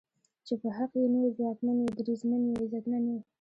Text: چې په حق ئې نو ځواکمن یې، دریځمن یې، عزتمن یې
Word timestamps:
چې 0.45 0.53
په 0.61 0.67
حق 0.77 0.93
ئې 0.99 1.07
نو 1.13 1.19
ځواکمن 1.37 1.77
یې، 1.83 1.89
دریځمن 1.97 2.41
یې، 2.47 2.53
عزتمن 2.61 3.03
یې 3.13 3.19